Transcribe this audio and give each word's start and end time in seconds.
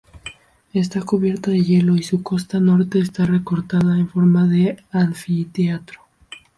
Está 0.73 1.03
cubierta 1.03 1.51
de 1.51 1.61
hielo 1.63 1.95
y 1.95 2.01
su 2.01 2.23
costa 2.23 2.59
norte 2.59 2.97
está 2.97 3.27
recortada 3.27 3.99
en 3.99 4.09
forma 4.09 4.47
de 4.47 4.81
anfiteatro. 4.89 5.99